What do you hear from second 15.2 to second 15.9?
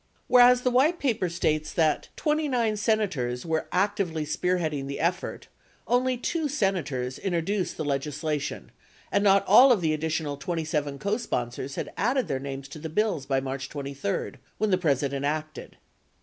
acted.